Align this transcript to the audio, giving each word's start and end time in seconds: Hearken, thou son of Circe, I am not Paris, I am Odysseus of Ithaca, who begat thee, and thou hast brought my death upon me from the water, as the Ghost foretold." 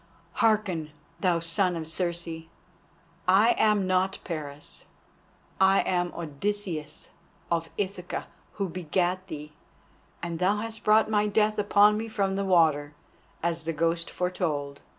Hearken, 0.41 0.93
thou 1.19 1.37
son 1.39 1.75
of 1.75 1.87
Circe, 1.87 2.27
I 3.27 3.51
am 3.59 3.85
not 3.85 4.17
Paris, 4.23 4.85
I 5.59 5.81
am 5.81 6.11
Odysseus 6.15 7.09
of 7.51 7.69
Ithaca, 7.77 8.25
who 8.53 8.67
begat 8.67 9.27
thee, 9.27 9.53
and 10.23 10.39
thou 10.39 10.55
hast 10.57 10.83
brought 10.83 11.07
my 11.11 11.27
death 11.27 11.59
upon 11.59 11.99
me 11.99 12.07
from 12.07 12.35
the 12.35 12.43
water, 12.45 12.95
as 13.43 13.65
the 13.65 13.73
Ghost 13.73 14.09
foretold." 14.09 14.81